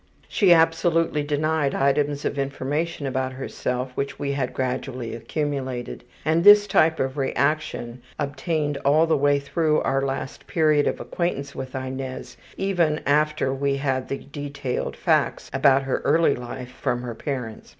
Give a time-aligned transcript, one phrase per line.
[0.27, 6.65] She absolutely denied items of information about herself which we had gradually accumulated, and this
[6.65, 12.35] type of reaction obtained all the way through our last period of acquaintance with Inez,
[12.57, 17.69] even after we had the detailed facts about her early life from her parents.